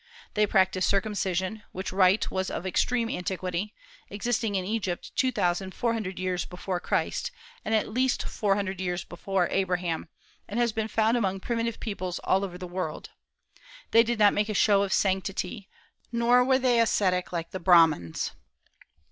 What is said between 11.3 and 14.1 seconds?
primitive peoples all over the world. They